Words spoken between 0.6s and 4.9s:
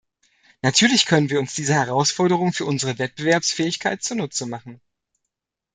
Natürlich können wir uns diese Herausforderung für unsere Wettbewerbsfähigkeit zunutze machen.